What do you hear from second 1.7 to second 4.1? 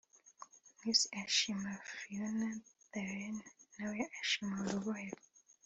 Fiona Dreen na we